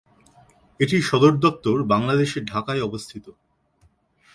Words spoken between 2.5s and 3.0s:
ঢাকায়